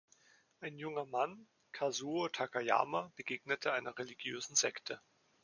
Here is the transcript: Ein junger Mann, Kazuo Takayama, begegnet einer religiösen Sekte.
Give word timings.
Ein 0.61 0.79
junger 0.79 1.05
Mann, 1.05 1.47
Kazuo 1.73 2.27
Takayama, 2.27 3.13
begegnet 3.15 3.67
einer 3.67 3.95
religiösen 3.99 4.55
Sekte. 4.55 4.99